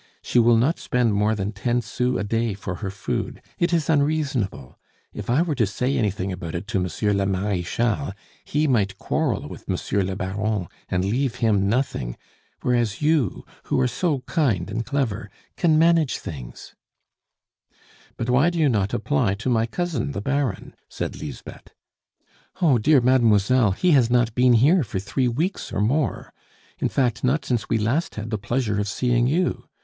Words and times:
She 0.23 0.39
will 0.39 0.57
not 0.57 0.79
spend 0.79 1.13
more 1.13 1.35
than 1.35 1.51
ten 1.51 1.79
sous 1.83 2.19
a 2.19 2.23
day 2.23 2.55
for 2.55 2.77
her 2.81 2.89
food. 2.89 3.39
It 3.59 3.71
is 3.71 3.87
unreasonable. 3.87 4.79
If 5.13 5.29
I 5.29 5.43
were 5.43 5.53
to 5.53 5.67
say 5.67 5.95
anything 5.95 6.31
about 6.31 6.55
it 6.55 6.65
to 6.69 6.79
Monsieur 6.79 7.13
le 7.13 7.27
Marechal, 7.27 8.11
he 8.43 8.67
might 8.67 8.97
quarrel 8.97 9.47
with 9.47 9.69
Monsieur 9.69 10.01
le 10.01 10.15
Baron 10.15 10.67
and 10.89 11.05
leave 11.05 11.35
him 11.35 11.69
nothing, 11.69 12.17
whereas 12.63 13.03
you, 13.03 13.45
who 13.65 13.79
are 13.79 13.87
so 13.87 14.21
kind 14.21 14.71
and 14.71 14.87
clever, 14.87 15.29
can 15.55 15.77
manage 15.77 16.17
things" 16.17 16.73
"But 18.17 18.27
why 18.27 18.49
do 18.49 18.57
you 18.57 18.69
not 18.69 18.95
apply 18.95 19.35
to 19.35 19.51
my 19.51 19.67
cousin 19.67 20.13
the 20.13 20.21
Baron?" 20.21 20.73
said 20.89 21.21
Lisbeth. 21.21 21.69
"Oh, 22.59 22.79
dear 22.79 23.01
mademoiselle, 23.01 23.73
he 23.73 23.91
has 23.91 24.09
not 24.09 24.33
been 24.33 24.53
here 24.53 24.83
for 24.83 24.97
three 24.97 25.27
weeks 25.27 25.71
or 25.71 25.79
more; 25.79 26.33
in 26.79 26.89
fact, 26.89 27.23
not 27.23 27.45
since 27.45 27.69
we 27.69 27.77
last 27.77 28.15
had 28.15 28.31
the 28.31 28.39
pleasure 28.39 28.79
of 28.79 28.87
seeing 28.87 29.27
you! 29.27 29.65